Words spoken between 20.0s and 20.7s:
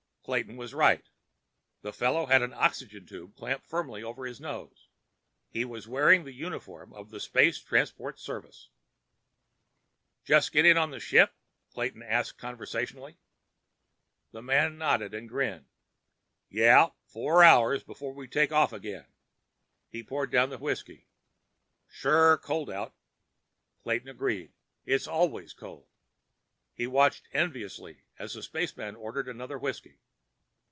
poured down the